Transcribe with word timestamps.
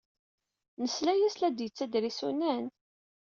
Nesla-as 0.81 1.35
la 1.37 1.49
d-yettader 1.51 2.03
isunan? 2.09 2.65